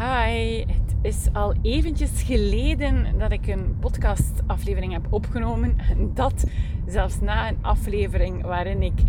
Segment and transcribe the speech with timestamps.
[0.00, 5.78] Hi, het is al eventjes geleden dat ik een podcastaflevering heb opgenomen.
[5.90, 6.44] En dat
[6.86, 9.00] zelfs na een aflevering waarin ik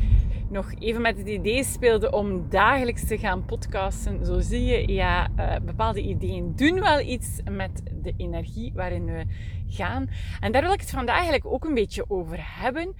[0.51, 4.25] nog even met het idee speelde om dagelijks te gaan podcasten.
[4.25, 9.25] Zo zie je, ja, uh, bepaalde ideeën doen wel iets met de energie waarin we
[9.67, 10.09] gaan.
[10.39, 12.95] En daar wil ik het vandaag eigenlijk ook een beetje over hebben.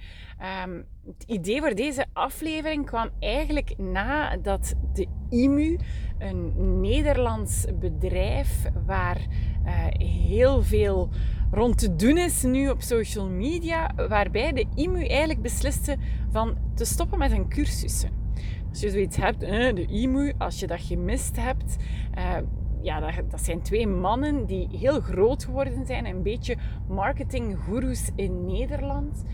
[0.64, 5.78] Um, het idee voor deze aflevering kwam eigenlijk nadat de IMU,
[6.18, 9.26] een Nederlands bedrijf waar
[9.64, 11.08] uh, heel veel
[11.50, 15.96] rond te doen is nu op social media, waarbij de IMU eigenlijk besliste
[16.30, 18.10] van te stoppen met hun cursussen.
[18.70, 21.76] Als je zoiets hebt, de IMU, als je dat gemist hebt,
[22.18, 22.36] uh,
[22.82, 26.56] ja, dat, dat, zijn twee mannen die heel groot geworden zijn, een beetje
[26.88, 29.24] marketinggoeroes in Nederland.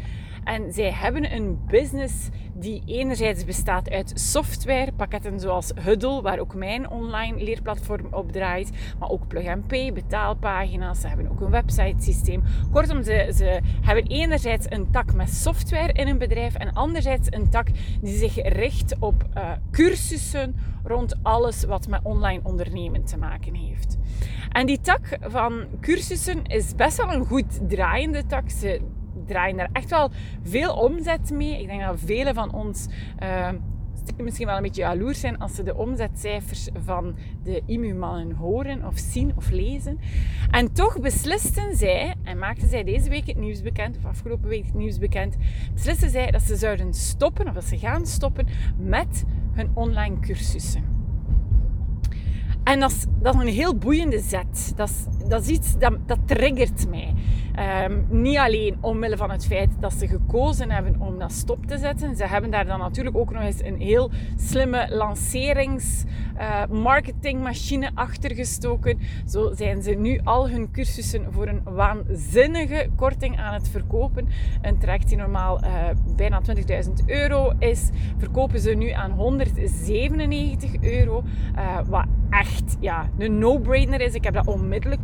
[0.49, 6.91] En zij hebben een business die enerzijds bestaat uit softwarepakketten zoals Huddle, waar ook mijn
[6.91, 11.01] online leerplatform op draait, maar ook Plug and Pay, betaalpagina's.
[11.01, 12.43] Ze hebben ook een website systeem.
[12.73, 17.51] Kortom, ze, ze hebben enerzijds een tak met software in een bedrijf en anderzijds een
[17.51, 17.69] tak
[18.01, 23.99] die zich richt op uh, cursussen rond alles wat met online ondernemen te maken heeft.
[24.49, 28.51] En die tak van cursussen is best wel een goed draaiende tak.
[28.51, 28.81] Ze
[29.29, 30.11] draaien daar echt wel
[30.43, 31.61] veel omzet mee.
[31.61, 32.87] Ik denk dat velen van ons
[33.23, 33.49] uh,
[34.17, 38.99] misschien wel een beetje jaloers zijn als ze de omzetcijfers van de IMU-mannen horen of
[38.99, 39.99] zien of lezen.
[40.51, 44.65] En toch beslisten zij, en maakten zij deze week het nieuws bekend, of afgelopen week
[44.65, 45.37] het nieuws bekend,
[45.75, 48.47] beslisten zij dat ze zouden stoppen, of dat ze gaan stoppen
[48.79, 50.97] met hun online cursussen.
[52.65, 54.73] En dat is, dat is een heel boeiende zet.
[54.77, 57.15] Dat is, dat is iets dat, dat triggert mij.
[57.85, 61.79] Um, niet alleen omwille van het feit dat ze gekozen hebben om dat stop te
[61.79, 62.17] zetten.
[62.17, 66.05] Ze hebben daar dan natuurlijk ook nog eens een heel slimme lancerings
[66.39, 68.99] uh, marketingmachine achter gestoken.
[69.27, 74.29] Zo zijn ze nu al hun cursussen voor een waanzinnige korting aan het verkopen.
[74.63, 75.69] Een traject die normaal uh,
[76.17, 76.41] bijna
[76.87, 77.89] 20.000 euro is,
[78.19, 81.23] verkopen ze nu aan 197 euro.
[81.57, 84.15] Uh, wat echt ja, een no-brainer is.
[84.15, 85.03] Ik heb dat onmiddellijk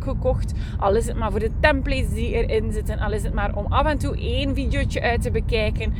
[0.79, 2.99] Al is het maar voor de templates die erin zitten.
[2.99, 5.93] Al is het maar om af en toe één videootje uit te bekijken.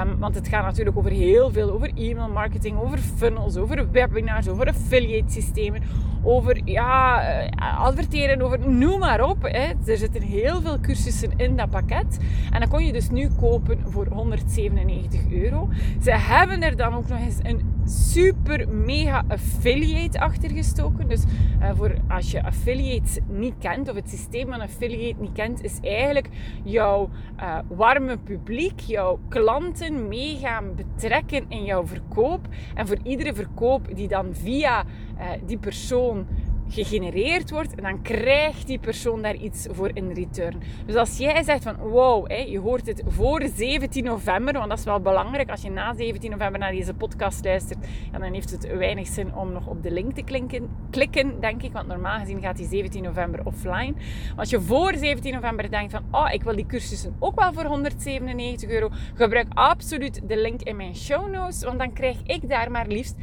[0.00, 1.70] Um, want het gaat natuurlijk over heel veel.
[1.70, 5.82] Over e-mail marketing, over funnels, over webinars, over affiliate systemen.
[6.22, 9.42] Over ja, eh, adverteren, over noem maar op.
[9.42, 9.92] Hè.
[9.92, 12.18] Er zitten heel veel cursussen in dat pakket.
[12.50, 15.68] En dat kon je dus nu kopen voor 197 euro.
[16.02, 21.08] Ze hebben er dan ook nog eens een super mega affiliate achter gestoken.
[21.08, 21.22] Dus
[21.60, 25.78] uh, voor als je affiliate niet kent of het systeem van affiliate niet kent, is
[25.82, 26.28] eigenlijk
[26.64, 32.48] jouw uh, warme publiek, jouw klanten mee gaan betrekken in jouw verkoop.
[32.74, 36.26] En voor iedere verkoop die dan via uh, die persoon
[36.70, 40.62] gegenereerd wordt, en dan krijgt die persoon daar iets voor in return.
[40.86, 44.84] Dus als jij zegt van wow, je hoort het voor 17 november, want dat is
[44.84, 45.50] wel belangrijk.
[45.50, 49.52] Als je na 17 november naar deze podcast luistert, dan heeft het weinig zin om
[49.52, 51.72] nog op de link te klinken, klikken, denk ik.
[51.72, 53.94] Want normaal gezien gaat die 17 november offline.
[54.36, 57.64] Als je voor 17 november denkt van oh, ik wil die cursussen ook wel voor
[57.64, 62.70] 197 euro, gebruik absoluut de link in mijn show notes, want dan krijg ik daar
[62.70, 63.18] maar liefst 50%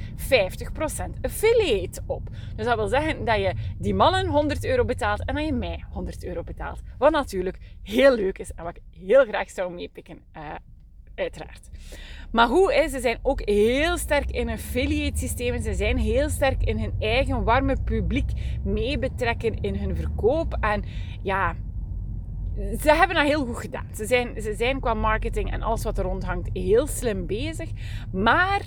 [1.21, 2.29] affiliate op.
[2.55, 5.83] Dus dat wil zeggen dat je die mannen 100 euro betaalt en dat je mij
[5.89, 6.81] 100 euro betaalt.
[6.97, 10.55] Wat natuurlijk heel leuk is en wat ik heel graag zou meepikken, uh,
[11.15, 11.69] uiteraard.
[12.31, 15.61] Maar hoe is, ze zijn ook heel sterk in affiliate systemen.
[15.61, 18.31] Ze zijn heel sterk in hun eigen warme publiek
[18.63, 20.57] meebetrekken in hun verkoop.
[20.59, 20.83] En
[21.21, 21.55] ja,
[22.81, 23.87] ze hebben dat heel goed gedaan.
[23.95, 27.69] Ze zijn, ze zijn qua marketing en alles wat er rond hangt heel slim bezig.
[28.11, 28.61] Maar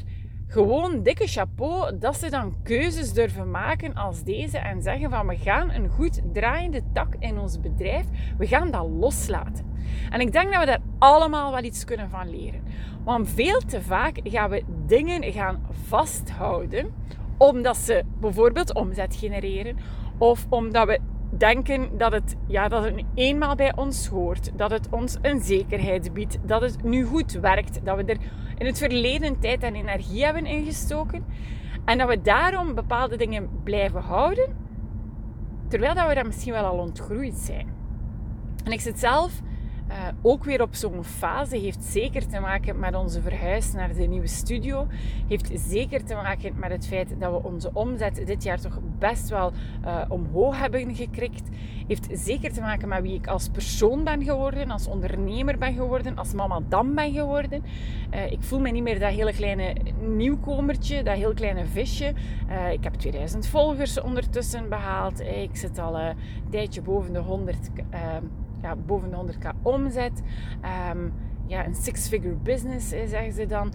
[0.50, 5.36] gewoon dikke chapeau dat ze dan keuzes durven maken als deze en zeggen van we
[5.36, 8.06] gaan een goed draaiende tak in ons bedrijf,
[8.38, 9.64] we gaan dat loslaten.
[10.10, 12.62] En ik denk dat we daar allemaal wel iets kunnen van leren.
[13.04, 16.94] Want veel te vaak gaan we dingen gaan vasthouden
[17.36, 19.76] omdat ze bijvoorbeeld omzet genereren
[20.18, 20.98] of omdat we
[21.38, 26.12] denken dat het, ja, dat het eenmaal bij ons hoort, dat het ons een zekerheid
[26.12, 28.18] biedt, dat het nu goed werkt, dat we er
[28.58, 31.24] in het verleden tijd en energie hebben ingestoken
[31.84, 34.56] en dat we daarom bepaalde dingen blijven houden,
[35.68, 37.68] terwijl dat we daar misschien wel al ontgroeid zijn.
[38.64, 39.40] En ik zit zelf
[39.90, 44.06] Uh, ook weer op zo'n fase heeft zeker te maken met onze verhuis naar de
[44.06, 44.86] nieuwe studio.
[45.28, 49.28] Heeft zeker te maken met het feit dat we onze omzet dit jaar toch best
[49.28, 49.52] wel
[49.84, 51.42] uh, omhoog hebben gekrikt.
[51.86, 56.18] Heeft zeker te maken met wie ik als persoon ben geworden, als ondernemer ben geworden,
[56.18, 57.62] als mama dan ben geworden.
[58.14, 62.14] Uh, ik voel me niet meer dat hele kleine nieuwkomertje, dat heel kleine visje.
[62.72, 65.20] ik heb 2000 volgers ondertussen behaald.
[65.20, 66.16] Ik zit al een
[66.50, 67.70] tijdje boven de 100
[68.62, 70.22] ja, boven de 100k omzet.
[70.90, 71.12] Um,
[71.46, 73.72] ja, een six-figure business, zeggen ze dan.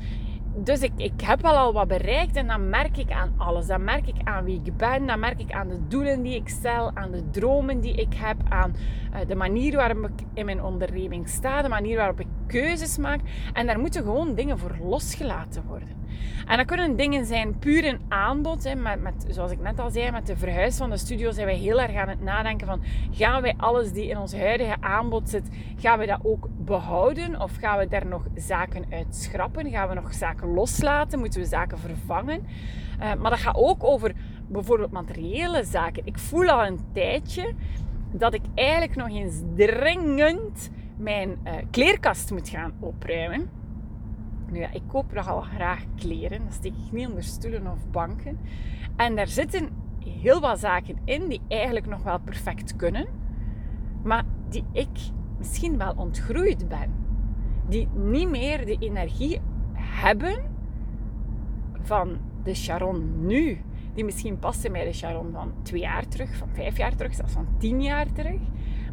[0.57, 3.67] Dus ik, ik heb wel al wat bereikt en dan merk ik aan alles.
[3.67, 6.49] Dan merk ik aan wie ik ben, dan merk ik aan de doelen die ik
[6.49, 8.75] stel, aan de dromen die ik heb, aan
[9.13, 13.19] uh, de manier waarop ik in mijn onderneming sta, de manier waarop ik keuzes maak.
[13.53, 16.04] En daar moeten gewoon dingen voor losgelaten worden.
[16.47, 18.63] En dat kunnen dingen zijn puur een aanbod.
[18.63, 21.45] Hè, met, met, zoals ik net al zei, met de verhuis van de studio zijn
[21.45, 22.81] wij heel erg aan het nadenken van...
[23.11, 27.41] Gaan wij alles die in ons huidige aanbod zit, gaan we dat ook behouden?
[27.41, 29.69] Of gaan we daar nog zaken uit schrappen?
[29.69, 31.19] Gaan we nog zaken loslaten?
[31.19, 32.47] Moeten we zaken vervangen?
[32.99, 34.13] Uh, maar dat gaat ook over
[34.47, 36.05] bijvoorbeeld materiële zaken.
[36.05, 37.53] Ik voel al een tijdje
[38.11, 43.49] dat ik eigenlijk nog eens dringend mijn uh, kleerkast moet gaan opruimen.
[44.51, 46.43] Nu ja, ik koop nogal graag kleren.
[46.43, 48.39] Dat steek ik niet onder stoelen of banken.
[48.95, 49.69] En daar zitten
[49.99, 53.07] heel wat zaken in die eigenlijk nog wel perfect kunnen.
[54.03, 54.99] Maar die ik
[55.37, 56.93] misschien wel ontgroeid ben.
[57.67, 59.39] Die niet meer de energie
[59.73, 60.43] hebben
[61.81, 63.61] van de Sharon nu.
[63.93, 67.33] Die misschien passen bij de Sharon van twee jaar terug, van vijf jaar terug, zelfs
[67.33, 68.39] van tien jaar terug.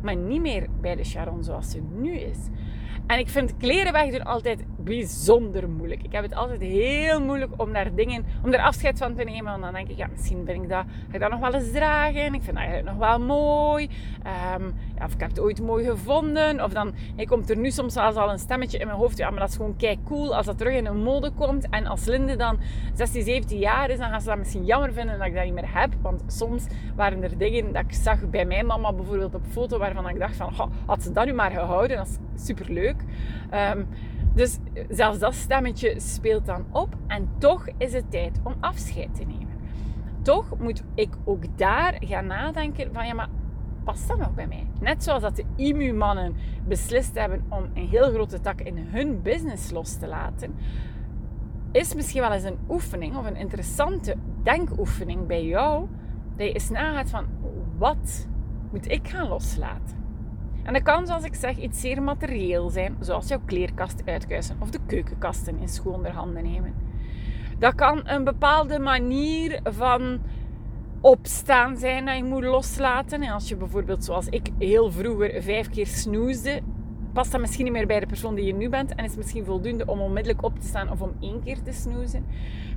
[0.03, 2.39] Maar niet meer bij de Sharon zoals ze nu is.
[3.07, 6.03] En ik vind kleren wegdoen altijd bijzonder moeilijk.
[6.03, 9.51] Ik heb het altijd heel moeilijk om daar dingen, om er afscheid van te nemen.
[9.51, 11.73] Want dan denk ik, ja, misschien ben ik dat, ga ik dat nog wel eens
[11.73, 12.35] dragen.
[12.35, 13.89] Ik vind dat nog wel mooi.
[14.57, 16.65] Um, ja, of ik heb het ooit mooi gevonden.
[16.65, 19.17] Of dan hey, komt er nu soms zelfs al een stemmetje in mijn hoofd.
[19.17, 21.69] Ja, maar dat is gewoon kei cool als dat terug in een mode komt.
[21.71, 22.59] En als Linde dan
[22.95, 25.55] 16, 17 jaar is, dan gaan ze dat misschien jammer vinden dat ik dat niet
[25.55, 25.93] meer heb.
[26.01, 30.09] Want soms waren er dingen dat ik zag bij mijn mama bijvoorbeeld op foto waarvan
[30.09, 31.97] ik dacht van, had ze dat nu maar gehouden?
[31.97, 33.05] Dat is super leuk.
[33.75, 33.87] Um,
[34.35, 34.59] dus
[34.89, 39.49] zelfs dat stemmetje speelt dan op en toch is het tijd om afscheid te nemen.
[40.23, 43.29] Toch moet ik ook daar gaan nadenken van ja, maar
[43.85, 44.67] past dat nog bij mij?
[44.81, 46.35] Net zoals dat de IMU-mannen
[46.67, 50.55] beslist hebben om een heel grote tak in hun business los te laten,
[51.73, 55.87] is misschien wel eens een oefening of een interessante denkoefening bij jou,
[56.37, 57.27] dat je eens nagaat van
[57.79, 58.29] wat
[58.71, 59.97] moet ik gaan loslaten?
[60.63, 64.71] En dat kan, zoals ik zeg, iets zeer materieel zijn, zoals jouw kleerkast uitkuisen of
[64.71, 66.75] de keukenkasten in schoon handen nemen.
[67.59, 70.21] Dat kan een bepaalde manier van
[71.01, 73.23] opstaan zijn dat je moet loslaten.
[73.23, 76.61] En als je bijvoorbeeld, zoals ik, heel vroeger vijf keer snoesde,
[77.13, 79.45] past dat misschien niet meer bij de persoon die je nu bent en is misschien
[79.45, 82.27] voldoende om onmiddellijk op te staan of om één keer te snoezen.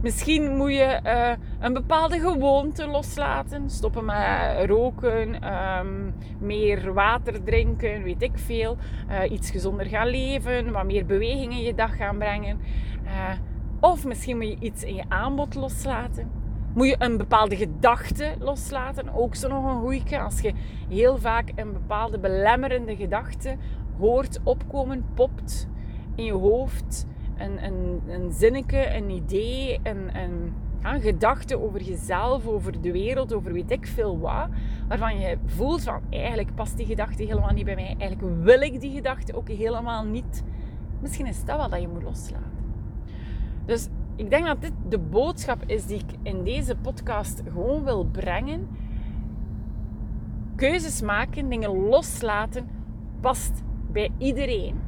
[0.02, 8.04] Misschien moet je uh, een bepaalde gewoonte loslaten, stoppen met roken, um, meer water drinken,
[8.04, 8.78] weet ik veel,
[9.10, 12.60] uh, iets gezonder gaan leven, wat meer beweging in je dag gaan brengen.
[13.04, 13.12] Uh,
[13.80, 16.44] of misschien moet je iets in je aanbod loslaten.
[16.74, 20.20] Moet je een bepaalde gedachte loslaten, ook zo nog een goeie.
[20.20, 20.54] Als je
[20.90, 23.58] heel vaak een bepaalde belemmerende gedachte
[24.00, 25.68] hoort opkomen, popt
[26.15, 27.07] in je hoofd.
[27.38, 30.53] Een, een, een zinnetje, een idee, een, een,
[31.01, 34.47] gedachte over jezelf, over de wereld, over weet ik veel wat.
[34.88, 37.95] Waarvan je voelt van eigenlijk past die gedachte helemaal niet bij mij.
[37.97, 40.44] Eigenlijk wil ik die gedachte ook helemaal niet.
[41.01, 42.51] Misschien is dat wel dat je moet loslaten.
[43.65, 48.06] Dus ik denk dat dit de boodschap is die ik in deze podcast gewoon wil
[48.06, 48.68] brengen.
[50.55, 52.67] Keuzes maken, dingen loslaten,
[53.20, 53.63] past
[53.96, 54.82] bij iedereen.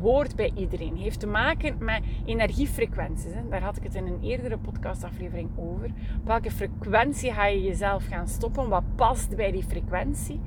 [0.00, 0.96] Hoort bij iedereen.
[0.96, 3.34] Heeft te maken met energiefrequenties.
[3.34, 3.48] Hè.
[3.48, 5.84] Daar had ik het in een eerdere podcastaflevering over.
[6.18, 8.68] Op welke frequentie ga je jezelf gaan stoppen?
[8.68, 10.40] Wat past bij die frequentie?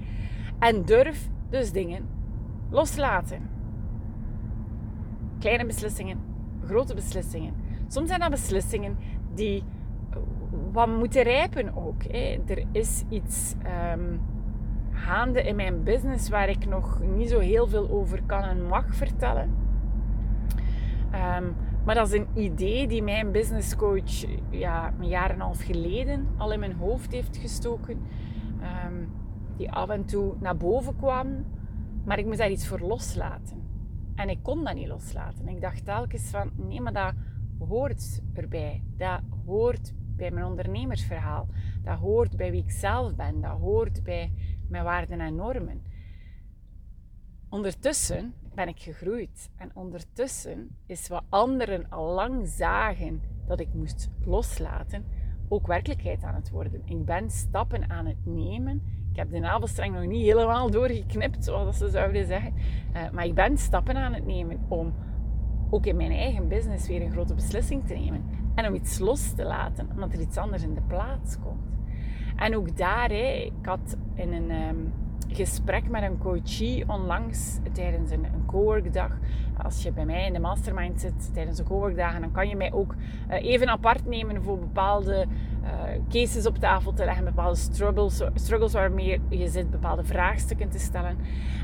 [0.59, 2.07] En durf dus dingen
[2.69, 3.49] loslaten.
[5.39, 6.19] Kleine beslissingen,
[6.65, 7.53] grote beslissingen.
[7.87, 8.97] Soms zijn dat beslissingen
[9.33, 9.63] die
[10.71, 12.03] wat moeten rijpen ook.
[12.03, 12.39] Hè.
[12.47, 13.53] Er is iets
[13.93, 14.19] um,
[15.07, 18.95] gaande in mijn business waar ik nog niet zo heel veel over kan en mag
[18.95, 19.49] vertellen.
[21.11, 21.45] Ehm,
[21.85, 26.27] maar dat is een idee die mijn businesscoach ja, een jaar en een half geleden
[26.37, 28.01] al in mijn hoofd heeft gestoken.
[28.61, 28.93] Ehm,
[29.57, 31.45] die af en toe naar boven kwam,
[32.05, 33.61] maar ik moest daar iets voor loslaten.
[34.15, 35.47] En ik kon dat niet loslaten.
[35.47, 37.13] Ik dacht telkens van, nee, maar dat
[37.67, 38.83] hoort erbij.
[38.97, 41.47] Dat hoort bij mijn ondernemersverhaal.
[41.83, 43.41] Dat hoort bij wie ik zelf ben.
[43.41, 44.31] Dat hoort bij
[44.69, 45.81] mijn waarden en normen.
[47.49, 49.49] Ondertussen ben ik gegroeid.
[49.55, 55.05] En ondertussen is wat anderen al lang zagen dat ik moest loslaten,
[55.47, 56.81] ook werkelijkheid aan het worden.
[56.85, 58.81] Ik ben stappen aan het nemen.
[59.11, 62.53] Ik heb de navelstreng nog niet helemaal doorgeknipt, zoals ze zouden zeggen.
[62.55, 64.93] Uh, maar ik ben stappen aan het nemen om
[65.69, 68.23] ook in mijn eigen business weer een grote beslissing te nemen.
[68.55, 71.77] En om iets los te laten, omdat er iets anders in de plaats komt.
[72.35, 74.93] En ook daar, ik had in een um,
[75.27, 79.11] gesprek met een coachie onlangs tijdens een, een coworkdag.
[79.63, 82.73] Als je bij mij in de mastermind zit tijdens de coworkdagen, dan kan je mij
[82.73, 82.95] ook
[83.29, 85.25] uh, even apart nemen voor bepaalde
[85.63, 85.69] uh,
[86.09, 91.17] cases op tafel te leggen, bepaalde struggles, struggles waarmee je zit, bepaalde vraagstukken te stellen.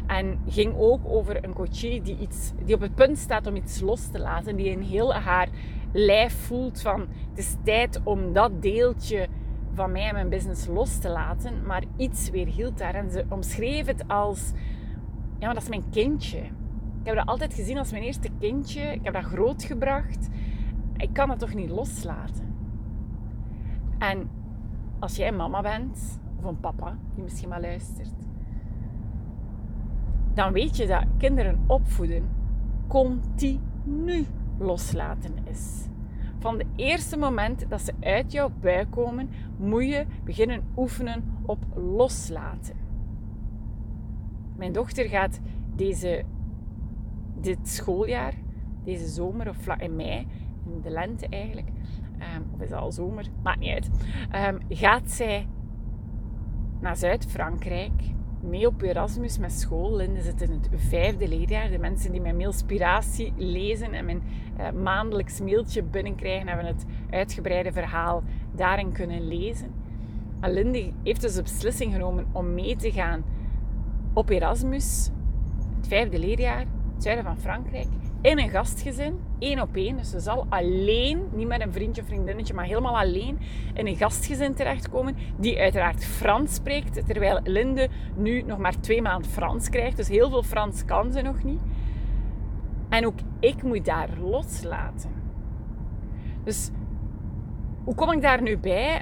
[0.07, 3.79] En ging ook over een coachie die, iets, die op het punt staat om iets
[3.79, 5.49] los te laten, die in heel haar
[5.91, 9.27] lijf voelt van het is tijd om dat deeltje
[9.73, 12.95] van mij en mijn business los te laten, maar iets weer hield daar.
[12.95, 14.51] En ze omschreef het als,
[15.39, 16.37] ja, maar dat is mijn kindje.
[16.37, 18.81] Ik heb dat altijd gezien als mijn eerste kindje.
[18.81, 20.29] Ik heb dat grootgebracht.
[20.97, 22.55] Ik kan dat toch niet loslaten.
[23.97, 24.29] En
[24.99, 28.13] als jij mama bent, of een papa die misschien maar luistert,
[30.33, 32.29] dan weet je dat kinderen opvoeden
[32.87, 34.25] continu
[34.57, 35.87] loslaten is.
[36.43, 41.65] Van de eerste moment dat ze uit jouw buik komen, moet je beginnen oefenen op
[41.75, 42.75] loslaten.
[44.55, 45.39] Mijn dochter gaat
[45.75, 46.23] deze,
[47.41, 48.33] dit schooljaar,
[48.83, 50.27] deze zomer of in mei,
[50.65, 53.89] in de lente eigenlijk, um, of is het al zomer, maakt niet uit,
[54.53, 55.47] um, gaat zij
[56.79, 58.01] naar Zuid-Frankrijk
[58.43, 59.95] mee op Erasmus met school.
[59.95, 61.69] Linde zit in het vijfde leerjaar.
[61.69, 64.21] De mensen die mijn mailspiratie lezen en mijn
[64.59, 68.23] uh, maandelijks mailtje binnenkrijgen, hebben het uitgebreide verhaal
[68.55, 69.71] daarin kunnen lezen.
[70.39, 73.23] En Linde heeft dus de beslissing genomen om mee te gaan
[74.13, 75.09] op Erasmus,
[75.77, 77.87] het vijfde leerjaar, het zuiden van Frankrijk
[78.23, 79.97] in een gastgezin, één op één.
[79.97, 83.39] Dus ze zal alleen, niet met een vriendje of vriendinnetje, maar helemaal alleen
[83.73, 85.15] in een gastgezin terechtkomen.
[85.37, 89.97] Die uiteraard Frans spreekt, terwijl Linde nu nog maar twee maanden Frans krijgt.
[89.97, 91.59] Dus heel veel Frans kan ze nog niet.
[92.89, 95.09] En ook ik moet daar loslaten.
[96.43, 96.69] Dus
[97.83, 99.01] hoe kom ik daar nu bij?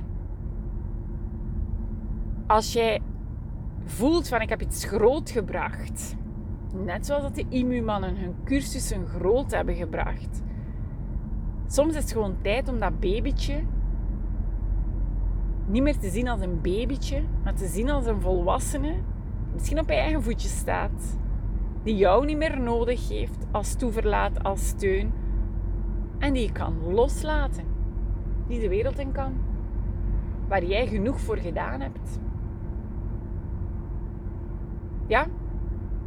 [2.47, 3.01] Als jij
[3.85, 6.15] voelt van ik heb iets groot gebracht
[6.73, 10.43] Net zoals dat de immumannen hun cursussen groot hebben gebracht.
[11.67, 13.63] Soms is het gewoon tijd om dat babytje
[15.65, 18.95] niet meer te zien als een babytje, maar te zien als een volwassene,
[19.53, 21.17] misschien op eigen voetjes staat,
[21.83, 25.11] die jou niet meer nodig heeft als toeverlaat, als steun,
[26.17, 27.65] en die je kan loslaten,
[28.47, 29.33] die de wereld in kan,
[30.47, 32.19] waar jij genoeg voor gedaan hebt.
[35.07, 35.27] Ja,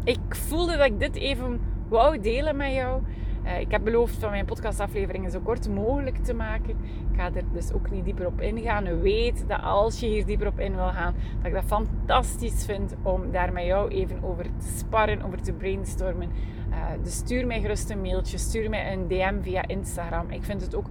[0.05, 3.03] ik voelde dat ik dit even wou delen met jou.
[3.45, 6.71] Uh, ik heb beloofd van mijn podcastafleveringen zo kort mogelijk te maken.
[7.11, 9.01] Ik ga er dus ook niet dieper op ingaan.
[9.01, 12.95] Weet dat als je hier dieper op in wil gaan, dat ik dat fantastisch vind
[13.03, 16.31] om daar met jou even over te sparren, over te brainstormen.
[16.71, 20.31] Uh, dus stuur mij gerust een mailtje, stuur mij een DM via Instagram.
[20.31, 20.87] Ik vind het ook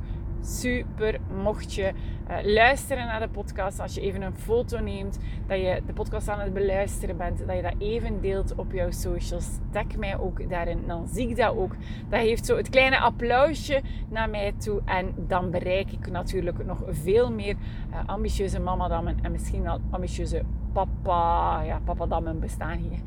[0.45, 1.93] super mocht je
[2.29, 3.79] uh, luisteren naar de podcast.
[3.79, 7.55] Als je even een foto neemt, dat je de podcast aan het beluisteren bent, dat
[7.55, 9.47] je dat even deelt op jouw socials.
[9.71, 11.75] Tag mij ook daarin, dan zie ik dat ook.
[12.09, 16.83] Dat heeft zo het kleine applausje naar mij toe en dan bereik ik natuurlijk nog
[16.87, 17.55] veel meer
[17.89, 21.61] uh, ambitieuze mamadammen en misschien wel ambitieuze papa.
[21.61, 22.99] Ja, papadammen bestaan hier.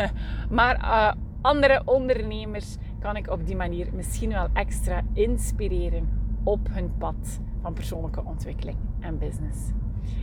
[0.58, 6.96] maar uh, andere ondernemers kan ik op die manier misschien wel extra inspireren op hun
[6.98, 9.70] pad van persoonlijke ontwikkeling en business.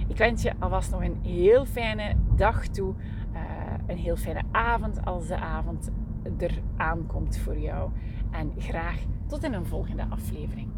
[0.08, 2.94] Ik wens je alvast nog een heel fijne dag toe.
[3.34, 3.40] Uh,
[3.88, 5.92] een heel fijne avond als de avond
[6.38, 7.90] er aankomt voor jou.
[8.32, 10.70] En graag tot in een volgende aflevering.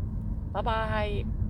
[0.51, 1.40] Bye bye.